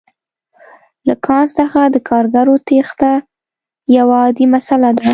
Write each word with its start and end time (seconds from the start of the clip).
له 1.07 1.15
کان 1.25 1.45
څخه 1.57 1.81
د 1.93 1.95
کارګرو 2.09 2.55
تېښته 2.67 3.11
یوه 3.97 4.15
عادي 4.23 4.45
مسئله 4.55 4.89
ده 4.97 5.03